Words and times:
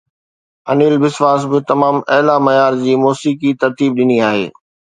انيل 0.71 0.95
بسواس 1.03 1.41
پڻ 1.49 1.59
تمام 1.71 1.95
اعليٰ 2.13 2.37
معيار 2.45 2.73
جي 2.83 2.93
موسيقي 3.05 3.49
ترتيب 3.61 3.89
ڏني 3.99 4.17
آهي. 4.31 4.45